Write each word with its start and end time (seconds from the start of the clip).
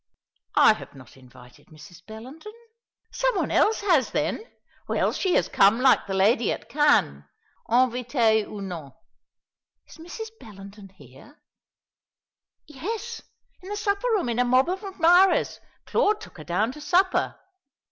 "I 0.55 0.73
have 0.73 0.95
not 0.95 1.15
invited 1.15 1.67
Mrs. 1.67 2.03
Bellenden." 2.03 2.53
"Someone 3.11 3.51
else 3.51 3.81
has, 3.81 4.09
then. 4.09 4.43
Or 4.87 4.95
else 4.95 5.15
she 5.15 5.35
has 5.35 5.47
come 5.47 5.79
like 5.79 6.07
the 6.07 6.15
lady 6.15 6.51
at 6.51 6.69
Cannes, 6.69 7.23
invitée 7.69 8.43
ou 8.47 8.61
non." 8.61 8.93
"Is 9.85 9.97
Mrs. 9.97 10.31
Bellenden 10.39 10.89
here?" 10.89 11.37
"Yes, 12.65 13.21
in 13.61 13.69
the 13.69 13.75
supper 13.77 14.07
room, 14.15 14.29
in 14.29 14.39
a 14.39 14.43
mob 14.43 14.69
of 14.69 14.83
admirers. 14.83 15.59
Claude 15.85 16.19
took 16.19 16.39
her 16.39 16.43
down 16.45 16.71
to 16.71 16.81
supper." 16.81 17.35